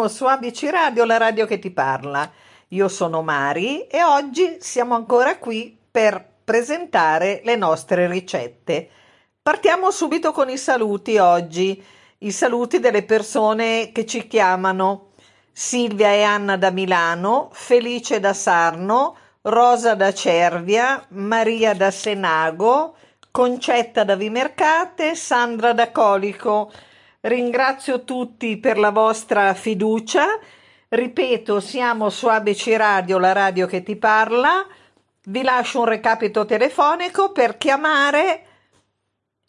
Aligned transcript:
siamo 0.00 0.08
su 0.08 0.24
ABC 0.24 0.70
Radio, 0.70 1.04
la 1.04 1.18
radio 1.18 1.44
che 1.44 1.58
ti 1.58 1.70
parla. 1.70 2.30
Io 2.68 2.88
sono 2.88 3.20
Mari 3.20 3.86
e 3.86 4.02
oggi 4.02 4.56
siamo 4.60 4.94
ancora 4.94 5.36
qui 5.36 5.76
per 5.90 6.24
presentare 6.42 7.42
le 7.44 7.56
nostre 7.56 8.06
ricette. 8.06 8.88
Partiamo 9.42 9.90
subito 9.90 10.32
con 10.32 10.48
i 10.48 10.56
saluti 10.56 11.18
oggi, 11.18 11.84
i 12.18 12.30
saluti 12.30 12.78
delle 12.78 13.02
persone 13.02 13.90
che 13.92 14.06
ci 14.06 14.26
chiamano. 14.26 15.08
Silvia 15.52 16.12
e 16.12 16.22
Anna 16.22 16.56
da 16.56 16.70
Milano, 16.70 17.50
Felice 17.52 18.20
da 18.20 18.32
Sarno, 18.32 19.16
Rosa 19.42 19.94
da 19.94 20.14
Cervia, 20.14 21.04
Maria 21.08 21.74
da 21.74 21.90
Senago, 21.90 22.94
Concetta 23.30 24.04
da 24.04 24.16
Vimercate, 24.16 25.14
Sandra 25.14 25.74
da 25.74 25.90
Colico. 25.90 26.70
Ringrazio 27.22 28.04
tutti 28.04 28.56
per 28.56 28.78
la 28.78 28.90
vostra 28.90 29.52
fiducia. 29.52 30.38
Ripeto, 30.88 31.60
siamo 31.60 32.08
su 32.08 32.28
ABC 32.28 32.72
Radio, 32.78 33.18
la 33.18 33.32
radio 33.32 33.66
che 33.66 33.82
ti 33.82 33.96
parla. 33.96 34.66
Vi 35.24 35.42
lascio 35.42 35.80
un 35.80 35.84
recapito 35.84 36.46
telefonico 36.46 37.30
per 37.30 37.58
chiamare 37.58 38.46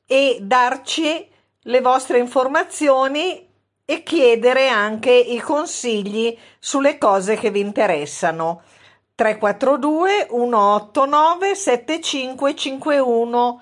e 0.06 0.40
darci 0.42 1.26
le 1.62 1.80
vostre 1.80 2.20
informazioni 2.20 3.48
e 3.86 4.04
chiedere 4.04 4.68
anche 4.68 5.14
i 5.14 5.40
consigli 5.40 6.38
sulle 6.60 6.98
cose 6.98 7.38
che 7.38 7.52
vi 7.52 7.62
interessano. 7.62 8.64
342 9.16 10.28
189 10.30 11.56
7551 11.56 13.62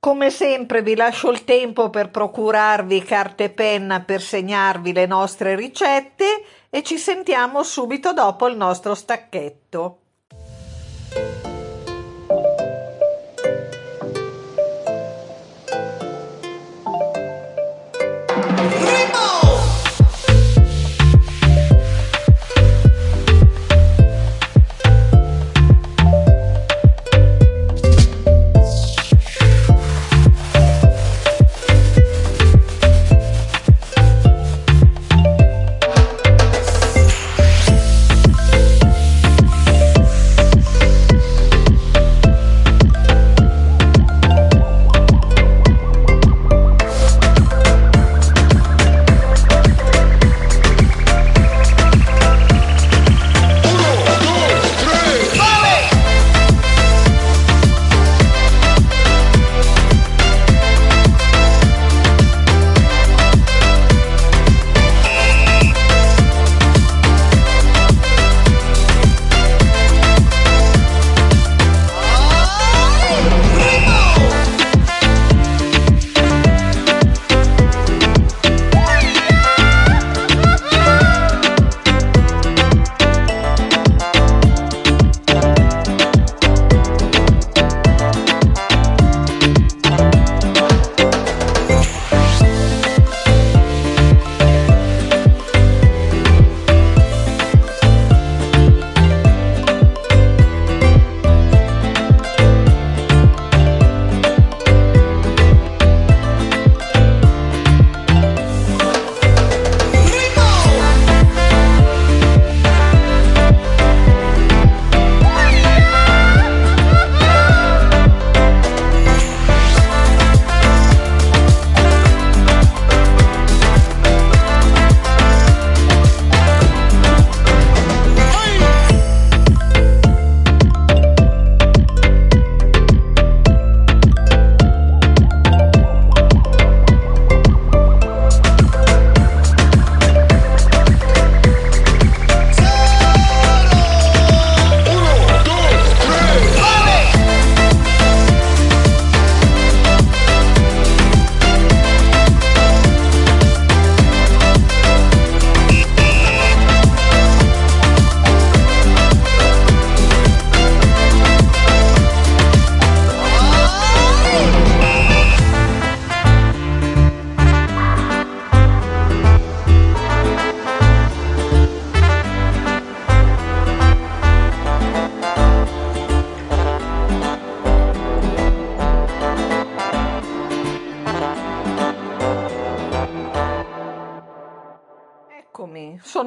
come 0.00 0.30
sempre 0.30 0.80
vi 0.80 0.96
lascio 0.96 1.30
il 1.30 1.44
tempo 1.44 1.90
per 1.90 2.08
procurarvi 2.08 3.02
carta 3.02 3.44
e 3.44 3.50
penna 3.50 4.00
per 4.00 4.22
segnarvi 4.22 4.94
le 4.94 5.04
nostre 5.04 5.54
ricette 5.54 6.42
e 6.70 6.82
ci 6.82 6.96
sentiamo 6.96 7.62
subito 7.62 8.14
dopo 8.14 8.48
il 8.48 8.56
nostro 8.56 8.94
stacchetto. 8.94 9.98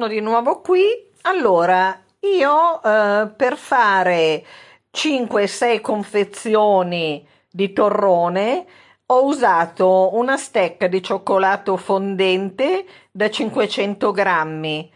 Sono 0.04 0.08
di 0.08 0.20
nuovo 0.20 0.60
qui. 0.60 0.82
Allora, 1.22 1.98
io 2.20 2.82
eh, 2.82 3.28
per 3.34 3.56
fare 3.56 4.44
5-6 4.92 5.80
confezioni 5.80 7.26
di 7.50 7.72
torrone 7.72 8.66
ho 9.06 9.24
usato 9.24 10.14
una 10.14 10.36
stecca 10.36 10.88
di 10.88 11.02
cioccolato 11.02 11.76
fondente 11.76 12.84
da 13.10 13.30
500 13.30 14.10
grammi, 14.10 14.92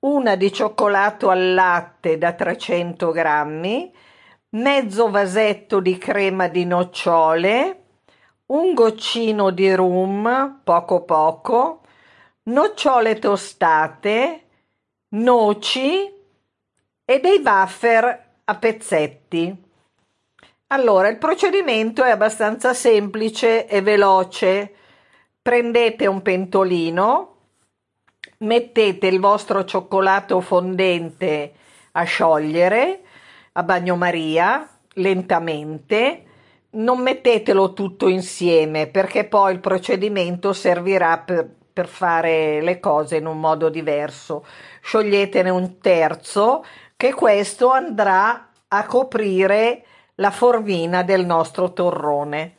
una 0.00 0.34
di 0.34 0.52
cioccolato 0.52 1.28
al 1.28 1.54
latte 1.54 2.18
da 2.18 2.32
300 2.32 3.10
grammi, 3.12 3.92
mezzo 4.50 5.10
vasetto 5.10 5.80
di 5.80 5.98
crema 5.98 6.48
di 6.48 6.64
nocciole, 6.64 7.82
un 8.46 8.74
goccino 8.74 9.50
di 9.50 9.72
rum, 9.74 10.60
poco 10.64 11.04
poco, 11.04 11.82
nocciole 12.44 13.18
tostate, 13.18 14.47
noci 15.10 16.12
e 17.04 17.20
dei 17.20 17.40
wafer 17.42 18.26
a 18.44 18.54
pezzetti. 18.56 19.66
Allora, 20.68 21.08
il 21.08 21.16
procedimento 21.16 22.04
è 22.04 22.10
abbastanza 22.10 22.74
semplice 22.74 23.66
e 23.66 23.80
veloce. 23.80 24.74
Prendete 25.40 26.06
un 26.06 26.20
pentolino, 26.20 27.36
mettete 28.38 29.06
il 29.06 29.18
vostro 29.18 29.64
cioccolato 29.64 30.40
fondente 30.42 31.52
a 31.92 32.02
sciogliere 32.02 33.00
a 33.52 33.62
bagnomaria 33.62 34.68
lentamente. 34.94 36.24
Non 36.70 37.00
mettetelo 37.00 37.72
tutto 37.72 38.08
insieme 38.08 38.88
perché 38.88 39.24
poi 39.24 39.54
il 39.54 39.60
procedimento 39.60 40.52
servirà 40.52 41.16
per 41.18 41.56
per 41.78 41.86
fare 41.86 42.60
le 42.60 42.80
cose 42.80 43.18
in 43.18 43.26
un 43.26 43.38
modo 43.38 43.68
diverso. 43.68 44.44
Scioglietene 44.82 45.48
un 45.48 45.78
terzo 45.78 46.64
che 46.96 47.14
questo 47.14 47.70
andrà 47.70 48.48
a 48.66 48.84
coprire 48.84 49.84
la 50.16 50.32
formina 50.32 51.04
del 51.04 51.24
nostro 51.24 51.72
torrone. 51.72 52.54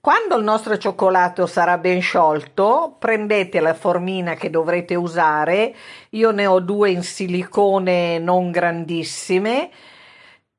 Quando 0.00 0.36
il 0.36 0.44
nostro 0.44 0.78
cioccolato 0.78 1.46
sarà 1.46 1.76
ben 1.78 2.00
sciolto, 2.00 2.94
prendete 3.00 3.58
la 3.58 3.74
formina 3.74 4.34
che 4.34 4.48
dovrete 4.48 4.94
usare, 4.94 5.74
io 6.10 6.30
ne 6.30 6.46
ho 6.46 6.60
due 6.60 6.90
in 6.90 7.02
silicone 7.02 8.20
non 8.20 8.52
grandissime, 8.52 9.70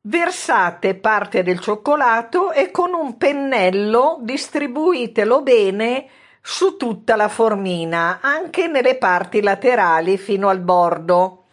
versate 0.01 0.93
parte 0.95 1.41
del 1.41 1.61
cioccolato 1.61 2.51
e 2.51 2.69
con 2.69 2.93
un 2.93 3.15
pennello 3.15 4.17
distribuitelo 4.19 5.41
bene 5.41 6.09
su 6.49 6.77
tutta 6.77 7.17
la 7.17 7.27
formina, 7.27 8.19
anche 8.21 8.67
nelle 8.67 8.95
parti 8.95 9.41
laterali 9.41 10.17
fino 10.17 10.47
al 10.47 10.61
bordo. 10.61 11.47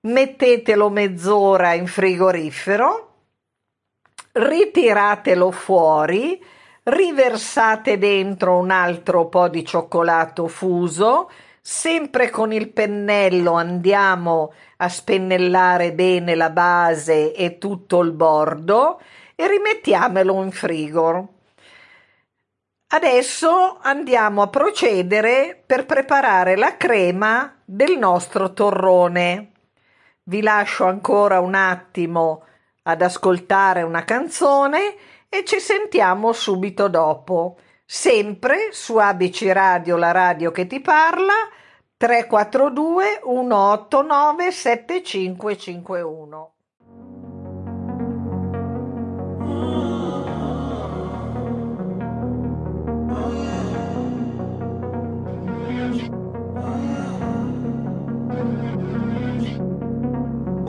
Mettetelo 0.00 0.88
mezz'ora 0.88 1.74
in 1.74 1.86
frigorifero, 1.86 3.16
ritiratelo 4.32 5.50
fuori, 5.50 6.42
riversate 6.84 7.98
dentro 7.98 8.56
un 8.56 8.70
altro 8.70 9.28
po' 9.28 9.48
di 9.48 9.62
cioccolato 9.62 10.48
fuso, 10.48 11.30
sempre 11.60 12.30
con 12.30 12.50
il 12.50 12.70
pennello 12.70 13.52
andiamo 13.52 14.54
a 14.78 14.88
spennellare 14.88 15.92
bene 15.92 16.34
la 16.34 16.48
base 16.48 17.34
e 17.34 17.58
tutto 17.58 18.00
il 18.00 18.12
bordo 18.12 19.02
e 19.34 19.46
rimettiamolo 19.46 20.42
in 20.42 20.50
frigo. 20.50 21.33
Adesso 22.94 23.78
andiamo 23.82 24.42
a 24.42 24.46
procedere 24.46 25.60
per 25.66 25.84
preparare 25.84 26.54
la 26.54 26.76
crema 26.76 27.60
del 27.64 27.98
nostro 27.98 28.52
torrone. 28.52 29.50
Vi 30.22 30.40
lascio 30.40 30.84
ancora 30.84 31.40
un 31.40 31.56
attimo 31.56 32.44
ad 32.82 33.02
ascoltare 33.02 33.82
una 33.82 34.04
canzone 34.04 34.94
e 35.28 35.44
ci 35.44 35.58
sentiamo 35.58 36.32
subito 36.32 36.86
dopo, 36.86 37.58
sempre 37.84 38.68
su 38.70 38.96
ABC 38.96 39.50
Radio, 39.50 39.96
la 39.96 40.12
radio 40.12 40.52
che 40.52 40.68
ti 40.68 40.80
parla, 40.80 41.34
342 41.96 43.22
189 43.24 44.52
7551. 44.52 46.53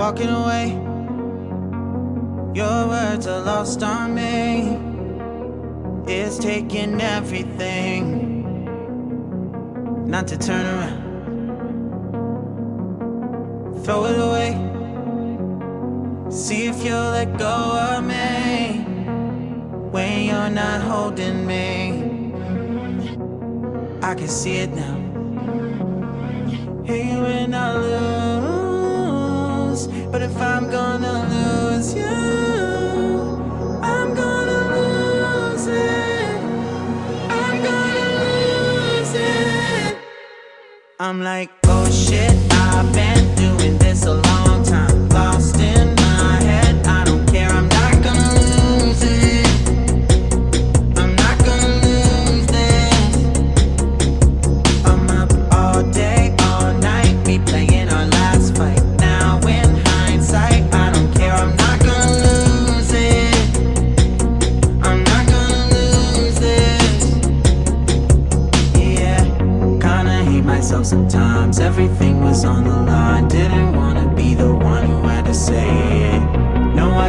Walking 0.05 0.29
away 0.29 0.67
Your 2.53 2.87
words 2.87 3.25
are 3.25 3.41
lost 3.41 3.81
on 3.81 4.13
me. 4.13 4.77
It's 6.05 6.37
taking 6.37 7.01
everything 7.01 8.03
not 10.05 10.27
to 10.27 10.37
turn 10.37 10.63
around. 10.63 11.01
Throw 13.83 14.05
it 14.05 14.19
away. 14.27 14.51
See 16.29 16.67
if 16.67 16.83
you'll 16.83 17.09
let 17.17 17.39
go 17.39 17.55
of 17.89 18.03
me 18.05 18.83
when 19.89 20.25
you're 20.27 20.51
not 20.51 20.81
holding 20.81 21.47
me. 21.47 22.31
I 24.03 24.13
can 24.13 24.27
see 24.27 24.57
it 24.57 24.71
now. 24.71 24.97
Hey, 26.85 27.19
when 27.19 27.55
I 27.55 27.73
lose, 27.75 28.24
I'm 40.97 41.21
like, 41.21 41.49
oh 41.65 41.91
shit, 41.91 42.31
I've 42.53 42.93
been 42.93 43.35
doing 43.35 43.77
this 43.77 44.05
a 44.05 44.13
long 44.13 44.44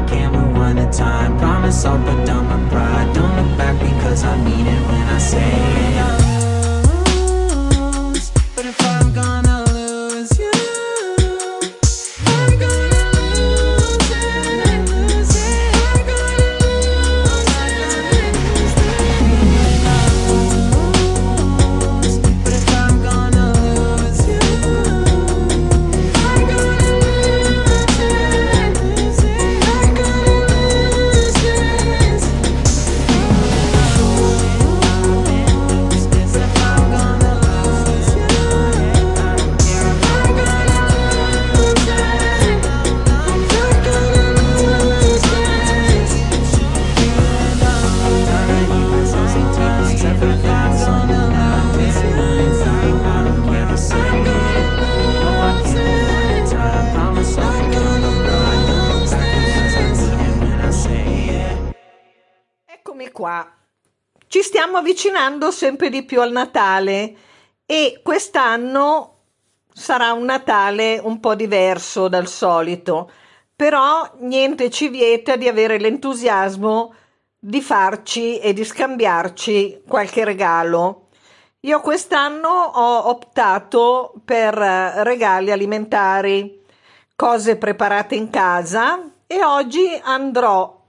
No, 0.06 0.12
I 0.12 0.18
can't 0.18 0.36
rewind 0.36 0.78
the 0.78 0.90
time. 0.90 1.38
Promise 1.38 1.84
I'll 1.84 1.98
put 1.98 2.26
down 2.26 2.46
my 2.46 2.68
pride. 2.70 3.14
Don't 3.14 3.36
look 3.36 3.58
back 3.58 3.78
because 3.80 4.24
I 4.24 4.36
mean 4.36 4.66
it 4.66 4.88
when 4.88 5.02
I 5.08 5.18
say 5.18 6.20
it. 6.20 6.25
Avvicinando 64.86 65.50
sempre 65.50 65.90
di 65.90 66.04
più 66.04 66.20
al 66.20 66.30
Natale 66.30 67.16
e 67.66 67.98
quest'anno 68.04 69.14
sarà 69.72 70.12
un 70.12 70.24
Natale 70.24 71.00
un 71.02 71.18
po' 71.18 71.34
diverso 71.34 72.06
dal 72.06 72.28
solito, 72.28 73.10
però 73.56 74.08
niente 74.20 74.70
ci 74.70 74.88
vieta 74.88 75.34
di 75.34 75.48
avere 75.48 75.80
l'entusiasmo 75.80 76.94
di 77.36 77.60
farci 77.60 78.38
e 78.38 78.52
di 78.52 78.64
scambiarci 78.64 79.82
qualche 79.88 80.24
regalo. 80.24 81.08
Io 81.60 81.80
quest'anno 81.80 82.48
ho 82.48 83.08
optato 83.08 84.14
per 84.24 84.56
eh, 84.56 85.02
regali 85.02 85.50
alimentari, 85.50 86.62
cose 87.16 87.56
preparate 87.56 88.14
in 88.14 88.30
casa 88.30 89.02
e 89.26 89.44
oggi 89.44 90.00
andrò 90.04 90.80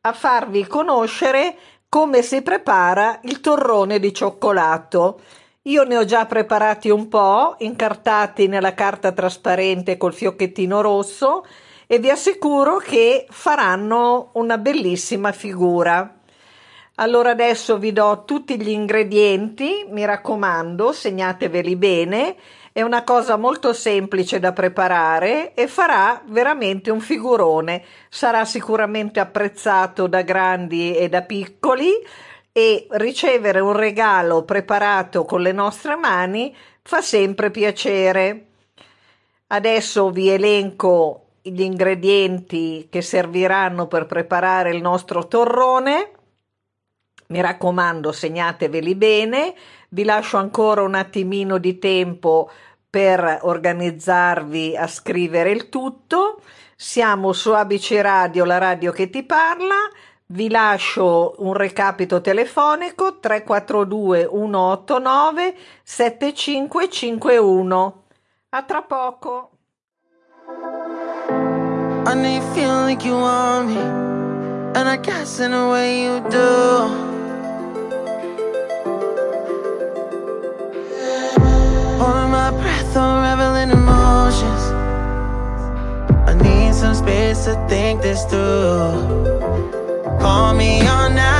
a 0.00 0.12
farvi 0.12 0.66
conoscere 0.66 1.56
come 1.94 2.22
si 2.22 2.42
prepara 2.42 3.20
il 3.22 3.40
torrone 3.40 4.00
di 4.00 4.12
cioccolato. 4.12 5.20
Io 5.62 5.84
ne 5.84 5.96
ho 5.96 6.04
già 6.04 6.26
preparati 6.26 6.90
un 6.90 7.06
po', 7.06 7.54
incartati 7.58 8.48
nella 8.48 8.74
carta 8.74 9.12
trasparente 9.12 9.96
col 9.96 10.12
fiocchettino 10.12 10.80
rosso 10.80 11.46
e 11.86 12.00
vi 12.00 12.10
assicuro 12.10 12.78
che 12.78 13.26
faranno 13.30 14.30
una 14.32 14.58
bellissima 14.58 15.30
figura. 15.30 16.18
Allora 16.96 17.30
adesso 17.30 17.78
vi 17.78 17.92
do 17.92 18.24
tutti 18.26 18.60
gli 18.60 18.70
ingredienti, 18.70 19.86
mi 19.88 20.04
raccomando, 20.04 20.90
segnateveli 20.90 21.76
bene. 21.76 22.36
È 22.76 22.82
una 22.82 23.04
cosa 23.04 23.36
molto 23.36 23.72
semplice 23.72 24.40
da 24.40 24.52
preparare 24.52 25.54
e 25.54 25.68
farà 25.68 26.20
veramente 26.26 26.90
un 26.90 26.98
figurone. 26.98 27.84
Sarà 28.08 28.44
sicuramente 28.44 29.20
apprezzato 29.20 30.08
da 30.08 30.22
grandi 30.22 30.96
e 30.96 31.08
da 31.08 31.22
piccoli 31.22 31.92
e 32.50 32.88
ricevere 32.90 33.60
un 33.60 33.74
regalo 33.74 34.42
preparato 34.42 35.24
con 35.24 35.40
le 35.40 35.52
nostre 35.52 35.94
mani 35.94 36.52
fa 36.82 37.00
sempre 37.00 37.52
piacere. 37.52 38.46
Adesso 39.46 40.10
vi 40.10 40.30
elenco 40.30 41.26
gli 41.42 41.60
ingredienti 41.60 42.88
che 42.90 43.02
serviranno 43.02 43.86
per 43.86 44.06
preparare 44.06 44.70
il 44.70 44.82
nostro 44.82 45.28
torrone. 45.28 46.10
Mi 47.28 47.40
raccomando, 47.40 48.12
segnateveli 48.12 48.94
bene. 48.94 49.54
Vi 49.88 50.04
lascio 50.04 50.36
ancora 50.36 50.82
un 50.82 50.94
attimino 50.94 51.56
di 51.58 51.78
tempo 51.78 52.50
per 52.88 53.40
organizzarvi 53.42 54.76
a 54.76 54.86
scrivere 54.86 55.50
il 55.50 55.68
tutto. 55.68 56.40
Siamo 56.76 57.32
su 57.32 57.52
ABC 57.52 57.98
Radio, 58.00 58.44
la 58.44 58.58
radio 58.58 58.92
che 58.92 59.10
ti 59.10 59.24
parla. 59.24 59.74
Vi 60.26 60.48
lascio 60.48 61.34
un 61.38 61.54
recapito 61.54 62.20
telefonico 62.20 63.18
342 63.18 64.28
189 64.30 65.56
7551. 65.82 68.02
A 68.50 68.62
tra 68.62 68.82
poco. 68.82 69.48
I 72.06 72.14
know 72.14 72.40
feel 72.52 72.84
like 72.84 73.04
you 73.04 73.18
want 73.18 73.68
me, 73.68 73.80
and 74.74 74.88
I 74.88 74.98
guess 74.98 75.40
in 75.40 75.52
a 75.52 75.70
way 75.70 76.04
you 76.04 76.20
do. 76.28 77.13
Some 86.94 87.06
space 87.06 87.44
to 87.44 87.54
think 87.68 88.02
this 88.02 88.24
through. 88.24 89.38
Call 90.20 90.54
me 90.54 90.86
on 90.86 91.14
night 91.14 91.33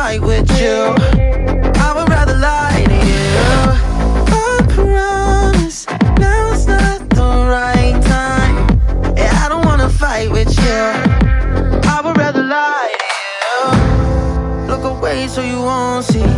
fight 0.00 0.22
with 0.22 0.50
you. 0.58 0.94
I 1.86 1.92
would 1.94 2.08
rather 2.08 2.34
lie 2.34 2.84
to 2.92 2.98
you. 3.12 3.34
I 4.32 4.56
promise 4.74 5.86
now's 6.18 6.66
not 6.66 7.00
the 7.10 7.30
right 7.56 8.00
time. 8.16 8.54
Yeah, 9.14 9.44
I 9.44 9.46
don't 9.50 9.66
wanna 9.66 9.90
fight 9.90 10.30
with 10.30 10.52
you. 10.64 10.80
I 11.94 12.00
would 12.02 12.16
rather 12.16 12.42
lie 12.42 12.94
to 13.02 13.08
you. 13.44 14.70
Look 14.70 14.84
away 14.84 15.28
so 15.28 15.42
you 15.42 15.60
won't 15.60 16.06
see. 16.06 16.32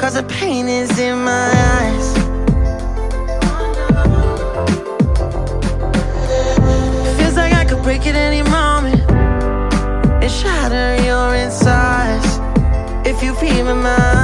Cause 0.00 0.14
the 0.20 0.26
pain 0.28 0.68
is 0.68 0.98
in 0.98 1.16
my 1.24 1.48
eyes. 1.80 2.15
keep 13.56 13.64
my 13.64 13.72
mind 13.72 14.15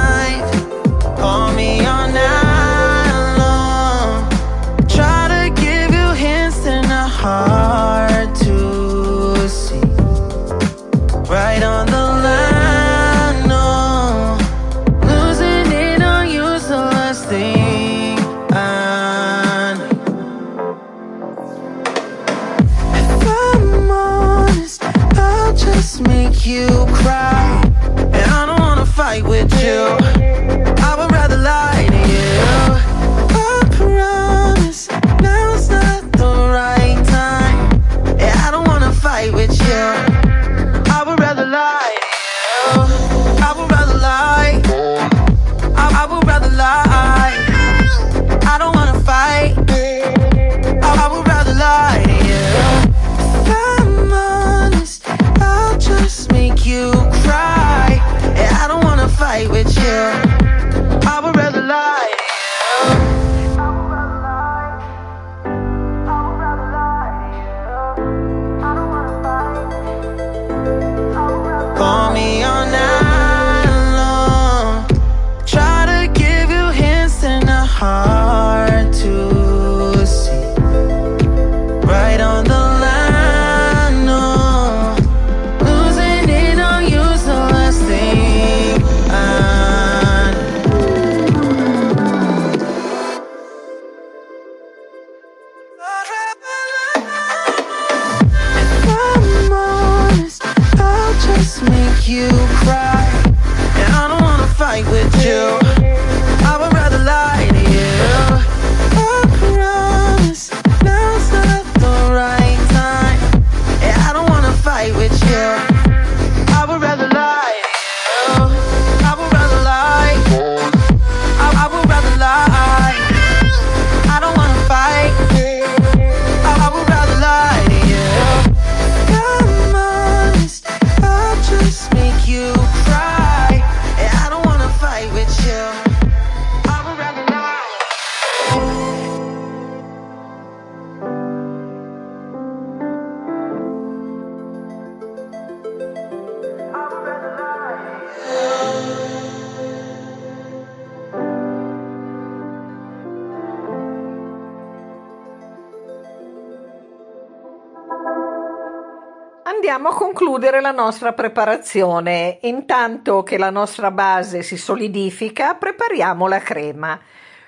Andiamo 159.73 159.95
a 159.95 159.97
concludere 159.97 160.61
la 160.61 160.69
nostra 160.69 161.13
preparazione. 161.13 162.37
Intanto 162.43 163.23
che 163.23 163.39
la 163.39 163.49
nostra 163.49 163.89
base 163.89 164.43
si 164.43 164.55
solidifica, 164.55 165.55
prepariamo 165.55 166.27
la 166.27 166.37
crema. 166.37 167.01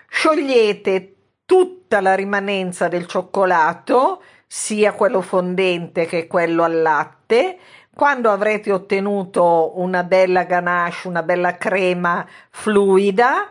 Sciogliete 0.08 1.18
tutta 1.46 2.02
la 2.02 2.16
rimanenza 2.16 2.88
del 2.88 3.06
cioccolato, 3.06 4.24
sia 4.48 4.94
quello 4.94 5.22
fondente 5.22 6.08
che 6.08 6.26
quello 6.26 6.64
al 6.64 6.82
latte. 6.82 7.60
Quando 7.94 8.32
avrete 8.32 8.72
ottenuto 8.72 9.74
una 9.76 10.04
bella 10.04 10.46
ganache, 10.46 11.08
una 11.08 11.22
bella 11.22 11.58
crema 11.58 12.26
fluida, 12.50 13.50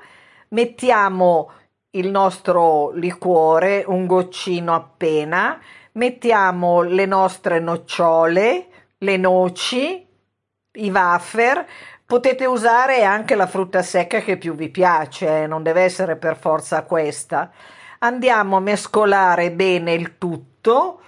mettiamo 0.48 1.48
il 1.90 2.10
nostro 2.10 2.90
liquore, 2.90 3.84
un 3.86 4.06
goccino 4.06 4.74
appena, 4.74 5.60
mettiamo 5.94 6.82
le 6.82 7.06
nostre 7.06 7.60
nocciole, 7.60 8.66
le 8.98 9.16
noci, 9.16 10.06
i 10.72 10.90
wafer, 10.90 11.66
potete 12.06 12.46
usare 12.46 13.04
anche 13.04 13.34
la 13.34 13.46
frutta 13.46 13.82
secca 13.82 14.20
che 14.20 14.36
più 14.36 14.54
vi 14.54 14.70
piace, 14.70 15.42
eh, 15.42 15.46
non 15.46 15.62
deve 15.62 15.82
essere 15.82 16.16
per 16.16 16.36
forza 16.36 16.82
questa. 16.82 17.50
Andiamo 18.00 18.56
a 18.56 18.60
mescolare 18.60 19.52
bene 19.52 19.92
il 19.94 20.18
tutto, 20.18 21.00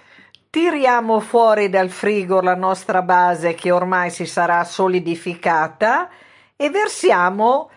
tiriamo 0.50 1.21
fuori 1.21 1.69
dal 1.69 1.90
frigo 1.90 2.40
la 2.40 2.55
nostra 2.55 3.02
base 3.02 3.55
che 3.55 3.71
ormai 3.71 4.11
si 4.11 4.25
sarà 4.25 4.64
solidificata 4.64 6.09
e 6.57 6.71
versiamo 6.71 7.71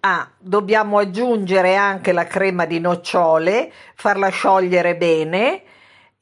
Ah, 0.00 0.30
dobbiamo 0.38 0.98
aggiungere 0.98 1.76
anche 1.76 2.12
la 2.12 2.26
crema 2.26 2.66
di 2.66 2.78
nocciole, 2.78 3.72
farla 3.94 4.28
sciogliere 4.28 4.96
bene 4.96 5.62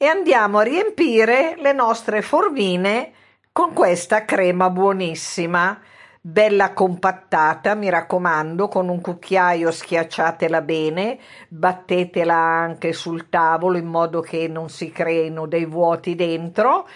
e 0.03 0.07
andiamo 0.07 0.57
a 0.57 0.63
riempire 0.63 1.57
le 1.59 1.75
nostre 1.75 2.23
formine 2.23 3.13
con 3.53 3.75
questa 3.75 4.25
crema 4.25 4.71
buonissima, 4.71 5.79
bella 6.23 6.73
compattata, 6.73 7.75
mi 7.75 7.91
raccomando, 7.91 8.69
con 8.69 8.89
un 8.89 9.03
cucchiaio 9.03 9.71
schiacciatela 9.71 10.63
bene, 10.63 11.19
battetela 11.49 12.35
anche 12.35 12.95
sul 12.95 13.29
tavolo 13.29 13.77
in 13.77 13.89
modo 13.89 14.23
che 14.23 14.49
non 14.49 14.71
si 14.71 14.91
creino 14.91 15.45
dei 15.45 15.67
vuoti 15.67 16.15
dentro, 16.15 16.89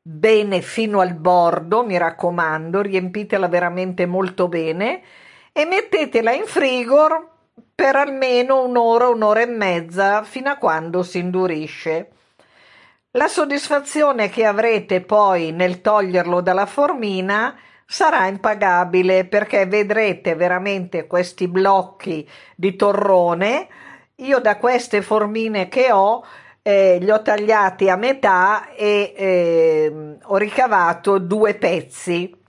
bene 0.00 0.60
fino 0.60 1.00
al 1.00 1.14
bordo, 1.14 1.84
mi 1.84 1.98
raccomando, 1.98 2.80
riempitela 2.80 3.48
veramente 3.48 4.06
molto 4.06 4.46
bene 4.46 5.02
e 5.50 5.64
mettetela 5.64 6.30
in 6.30 6.44
frigo 6.44 7.08
per 7.74 7.96
almeno 7.96 8.64
un'ora, 8.64 9.08
un'ora 9.08 9.40
e 9.40 9.46
mezza 9.46 10.22
fino 10.22 10.48
a 10.48 10.58
quando 10.58 11.02
si 11.02 11.18
indurisce. 11.18 12.10
La 13.12 13.28
soddisfazione 13.28 14.28
che 14.28 14.44
avrete 14.44 15.02
poi 15.02 15.52
nel 15.52 15.80
toglierlo 15.80 16.40
dalla 16.40 16.66
formina 16.66 17.56
sarà 17.86 18.26
impagabile 18.26 19.26
perché 19.26 19.66
vedrete 19.66 20.34
veramente 20.34 21.06
questi 21.06 21.46
blocchi 21.46 22.28
di 22.56 22.74
torrone. 22.74 23.68
Io 24.16 24.38
da 24.38 24.56
queste 24.56 25.02
formine 25.02 25.68
che 25.68 25.92
ho 25.92 26.24
eh, 26.62 26.98
li 27.00 27.10
ho 27.10 27.20
tagliati 27.22 27.88
a 27.90 27.96
metà 27.96 28.70
e 28.70 29.12
eh, 29.16 30.16
ho 30.22 30.36
ricavato 30.36 31.18
due 31.18 31.54
pezzi 31.54 32.40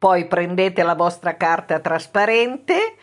poi 0.00 0.26
prendete 0.26 0.82
la 0.82 0.94
vostra 0.94 1.36
carta 1.36 1.78
trasparente, 1.78 2.94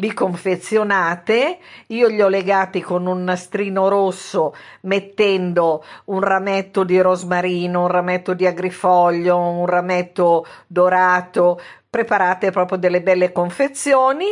li 0.00 0.12
confezionate, 0.12 1.58
io 1.88 2.06
li 2.06 2.22
ho 2.22 2.28
legati 2.28 2.80
con 2.80 3.06
un 3.06 3.24
nastrino 3.24 3.88
rosso 3.88 4.54
mettendo 4.82 5.84
un 6.06 6.20
rametto 6.20 6.84
di 6.84 7.00
rosmarino, 7.00 7.82
un 7.82 7.88
rametto 7.88 8.32
di 8.34 8.46
agrifoglio, 8.46 9.36
un 9.36 9.66
rametto 9.66 10.46
dorato, 10.66 11.60
preparate 11.90 12.52
proprio 12.52 12.78
delle 12.78 13.02
belle 13.02 13.32
confezioni 13.32 14.26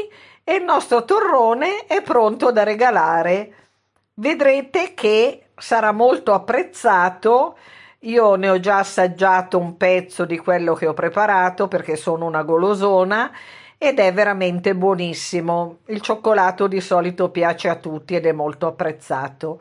e 0.45 0.55
il 0.55 0.63
nostro 0.63 1.05
torrone 1.05 1.87
è 1.87 2.01
pronto 2.01 2.53
da 2.53 2.63
regalare. 2.63 3.53
Vedrete 4.15 4.95
che 4.95 5.49
sarà 5.57 5.91
molto 5.91 6.33
apprezzato 6.33 7.57
io 8.01 8.37
ne 8.37 8.51
ho 8.51 8.61
già 8.61 8.79
assaggiato 8.79 9.59
un 9.59 9.77
pezzo 9.77 10.25
di 10.25 10.39
quello 10.39 10.75
che 10.75 10.87
ho 10.87 10.95
preparato 10.95 11.67
perché 11.67 11.97
sono 11.97 12.25
una 12.27 12.43
golosona 12.45 13.33
ed 13.79 13.99
è 13.99 14.13
veramente 14.13 14.75
buonissimo. 14.75 15.79
Il 15.87 16.01
cioccolato 16.01 16.67
di 16.67 16.81
solito 16.81 17.31
piace 17.31 17.69
a 17.69 17.77
tutti 17.77 18.15
ed 18.15 18.27
è 18.27 18.33
molto 18.33 18.67
apprezzato. 18.67 19.61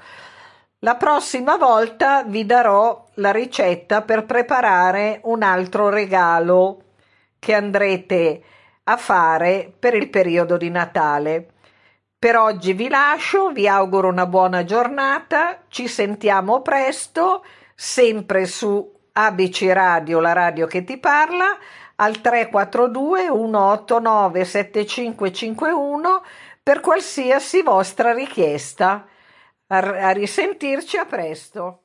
La 0.80 0.96
prossima 0.96 1.58
volta 1.58 2.24
vi 2.24 2.46
darò 2.46 3.06
la 3.16 3.32
ricetta 3.32 4.02
per 4.02 4.26
preparare 4.26 5.20
un 5.24 5.42
altro 5.42 5.90
regalo 5.90 6.82
che 7.40 7.54
andrete 7.54 8.42
a 8.84 8.98
fare 8.98 9.74
per 9.78 9.96
il 9.96 10.10
periodo 10.10 10.58
di 10.58 10.70
Natale. 10.70 11.48
Per 12.18 12.38
oggi 12.38 12.74
vi 12.74 12.88
lascio, 12.88 13.50
vi 13.50 13.68
auguro 13.68 14.08
una 14.08 14.26
buona 14.26 14.64
giornata, 14.64 15.64
ci 15.68 15.88
sentiamo 15.88 16.62
presto 16.62 17.44
sempre 17.76 18.46
su 18.46 18.94
ABC 19.12 19.70
Radio, 19.72 20.20
la 20.20 20.34
radio 20.34 20.68
che 20.68 20.84
ti 20.84 20.98
parla, 20.98 21.58
al 21.96 22.22
342 22.22 23.28
189 23.28 24.46
7551 24.46 26.24
per 26.62 26.80
qualsiasi 26.80 27.62
vostra 27.62 28.14
richiesta. 28.14 29.08
A, 29.68 30.12
risentirci 30.12 30.98
a 30.98 31.06
presto. 31.06 31.85